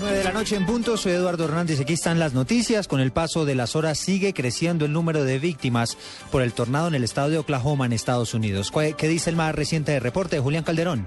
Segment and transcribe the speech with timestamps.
[0.00, 1.80] 9 de la noche en punto, soy Eduardo Hernández.
[1.80, 2.86] Aquí están las noticias.
[2.86, 5.96] Con el paso de las horas sigue creciendo el número de víctimas
[6.30, 8.70] por el tornado en el estado de Oklahoma, en Estados Unidos.
[8.96, 11.06] ¿Qué dice el más reciente reporte de Julián Calderón?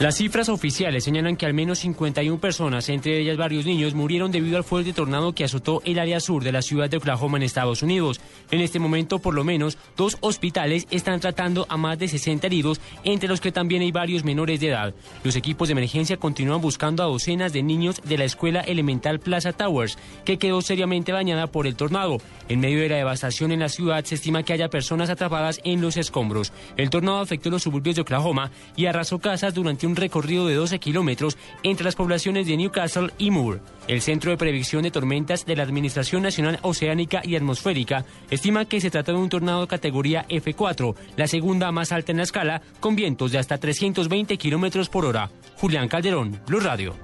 [0.00, 4.56] Las cifras oficiales señalan que al menos 51 personas, entre ellas varios niños, murieron debido
[4.56, 7.82] al fuerte tornado que azotó el área sur de la ciudad de Oklahoma en Estados
[7.82, 8.20] Unidos.
[8.52, 12.80] En este momento, por lo menos, dos hospitales están tratando a más de 60 heridos,
[13.02, 14.94] entre los que también hay varios menores de edad.
[15.24, 19.52] Los equipos de emergencia continúan buscando a docenas de niños de la escuela elemental Plaza
[19.52, 22.18] Towers, que quedó seriamente dañada por el tornado.
[22.48, 25.80] En medio de la devastación en la ciudad, se estima que haya personas atrapadas en
[25.80, 26.52] los escombros.
[26.76, 30.78] El tornado afectó los suburbios de Oklahoma y arrasó casas durante un recorrido de 12
[30.78, 33.60] kilómetros entre las poblaciones de Newcastle y Moore.
[33.88, 38.80] El Centro de Previsión de Tormentas de la Administración Nacional Oceánica y Atmosférica estima que
[38.80, 42.94] se trata de un tornado categoría F4, la segunda más alta en la escala, con
[42.94, 45.30] vientos de hasta 320 kilómetros por hora.
[45.56, 46.94] Julián Calderón, Blue Radio.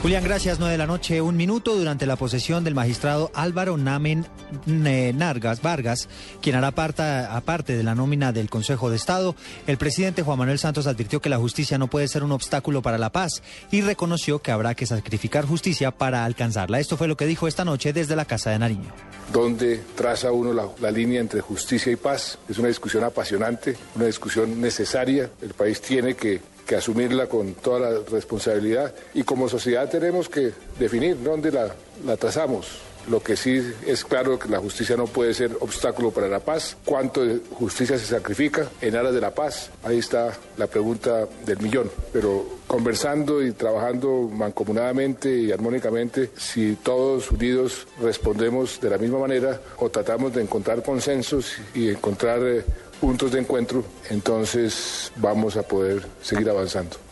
[0.00, 0.60] Julián, gracias.
[0.60, 4.26] 9 de la noche, un minuto durante la posesión del magistrado Álvaro Namen
[4.68, 6.08] eh, Nargas Vargas,
[6.40, 9.34] quien hará parte, aparte de la nómina del Consejo de Estado.
[9.66, 12.96] El presidente Juan Manuel Santos advirtió que la justicia no puede ser un obstáculo para
[12.96, 13.42] la paz
[13.72, 16.78] y reconoció que habrá que sacrificar justicia para alcanzarla.
[16.78, 18.94] Esto fue lo que dijo esta noche desde la Casa de Nariño.
[19.32, 22.38] ¿Dónde traza uno la línea entre justicia y paz?
[22.48, 25.28] Es una discusión apasionante, una discusión necesaria.
[25.42, 30.52] El país tiene que que asumirla con toda la responsabilidad y como sociedad tenemos que
[30.78, 31.74] definir dónde la,
[32.04, 32.87] la trazamos.
[33.08, 36.76] Lo que sí es claro que la justicia no puede ser obstáculo para la paz.
[36.84, 39.70] ¿Cuánto de justicia se sacrifica en aras de la paz?
[39.82, 41.90] Ahí está la pregunta del millón.
[42.12, 49.60] Pero conversando y trabajando mancomunadamente y armónicamente, si todos unidos respondemos de la misma manera
[49.78, 52.64] o tratamos de encontrar consensos y encontrar eh,
[53.00, 57.07] puntos de encuentro, entonces vamos a poder seguir avanzando.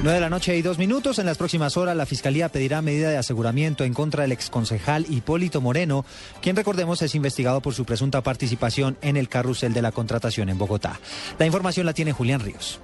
[0.00, 1.18] 9 de la noche y dos minutos.
[1.18, 5.60] En las próximas horas, la Fiscalía pedirá medida de aseguramiento en contra del exconcejal Hipólito
[5.60, 6.04] Moreno,
[6.40, 10.58] quien recordemos es investigado por su presunta participación en el carrusel de la contratación en
[10.58, 11.00] Bogotá.
[11.40, 12.80] La información la tiene Julián Ríos.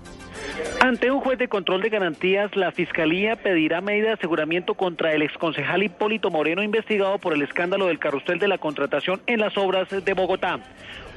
[0.80, 5.22] Ante un juez de control de garantías, la Fiscalía pedirá medida de aseguramiento contra el
[5.22, 9.88] exconcejal Hipólito Moreno, investigado por el escándalo del carrusel de la contratación en las obras
[9.88, 10.58] de Bogotá.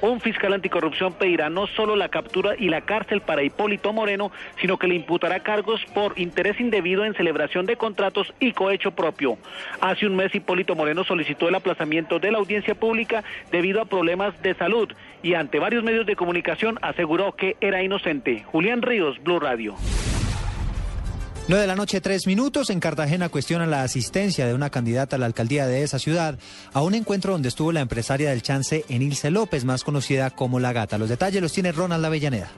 [0.02, 4.32] Un fiscal anticorrupción pedirá no solo la captura y la cárcel para Hipólito Moreno,
[4.62, 9.38] sino que le imputará cargos por interés indebido en celebración de contratos y cohecho propio.
[9.82, 14.40] Hace un mes Hipólito Moreno solicitó el aplazamiento de la audiencia pública debido a problemas
[14.42, 14.90] de salud
[15.24, 18.44] y ante varios medios de comunicación aseguró que era inocente.
[18.44, 19.76] Julián Ríos, Blue Radio.
[21.50, 22.70] 9 de la noche, tres minutos.
[22.70, 26.38] En Cartagena cuestionan la asistencia de una candidata a la alcaldía de esa ciudad
[26.74, 30.74] a un encuentro donde estuvo la empresaria del chance Enilce López, más conocida como La
[30.74, 30.98] Gata.
[30.98, 32.52] Los detalles los tiene Ronald Avellaneda.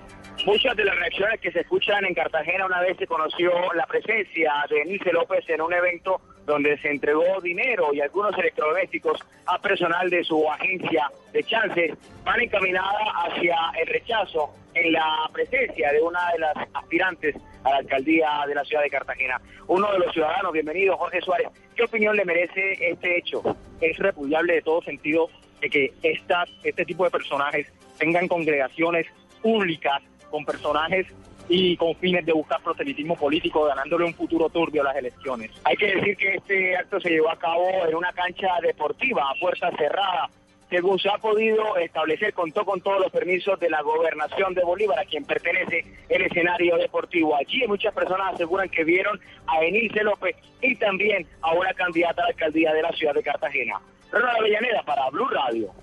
[0.43, 4.53] Muchas de las reacciones que se escuchan en Cartagena una vez se conoció la presencia
[4.71, 10.09] de Enilce López en un evento donde se entregó dinero y algunos electrodomésticos a personal
[10.09, 14.49] de su agencia de chances, van encaminada hacia el rechazo
[14.81, 18.89] en la presencia de una de las aspirantes a la alcaldía de la ciudad de
[18.89, 19.41] Cartagena.
[19.67, 23.41] Uno de los ciudadanos, bienvenido Jorge Suárez, ¿qué opinión le merece este hecho?
[23.81, 25.29] Es repudiable de todo sentido
[25.61, 27.67] de que estas, este tipo de personajes
[27.97, 29.07] tengan congregaciones
[29.41, 31.07] públicas con personajes
[31.49, 35.51] y con fines de buscar proselitismo político, ganándole un futuro turbio a las elecciones.
[35.63, 39.33] Hay que decir que este acto se llevó a cabo en una cancha deportiva a
[39.39, 40.29] puerta cerrada,
[40.69, 44.99] según se ha podido establecer, contó con todos los permisos de la gobernación de Bolívar,
[44.99, 47.35] a quien pertenece el escenario deportivo.
[47.35, 52.25] Allí muchas personas aseguran que vieron a Enilce López y también a una candidata a
[52.25, 53.79] la alcaldía de la ciudad de Cartagena.
[54.11, 55.73] Ronald Avellaneda para Blue Radio.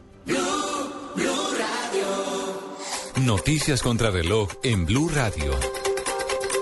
[3.25, 5.86] Noticias contra reloj en Blue Radio.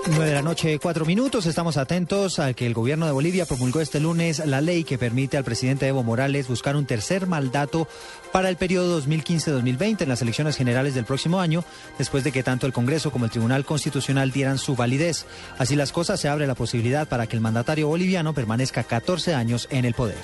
[0.07, 1.47] 9 de la noche, cuatro minutos.
[1.47, 5.35] Estamos atentos a que el gobierno de Bolivia promulgó este lunes la ley que permite
[5.35, 7.87] al presidente Evo Morales buscar un tercer mandato
[8.31, 11.63] para el periodo 2015-2020 en las elecciones generales del próximo año,
[11.97, 15.25] después de que tanto el Congreso como el Tribunal Constitucional dieran su validez.
[15.57, 19.67] Así las cosas, se abre la posibilidad para que el mandatario boliviano permanezca 14 años
[19.71, 20.17] en el poder.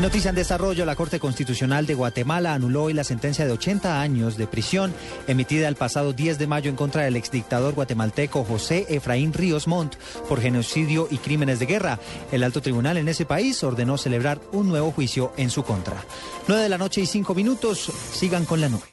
[0.00, 4.00] Y noticia en desarrollo, la Corte Constitucional de Guatemala anuló hoy la sentencia de 80
[4.00, 4.94] años de prisión
[5.26, 9.96] emitida el pasado 10 de mayo en contra del exdictador guatemalteco José Efraín Ríos Montt
[10.26, 11.98] por genocidio y crímenes de guerra.
[12.32, 16.02] El alto tribunal en ese país ordenó celebrar un nuevo juicio en su contra.
[16.48, 18.90] 9 de la noche y 5 minutos, sigan con la nube.